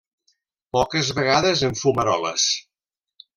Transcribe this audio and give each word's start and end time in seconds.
Poques 0.77 1.11
vegades 1.19 1.61
en 1.69 1.77
fumaroles. 1.83 2.47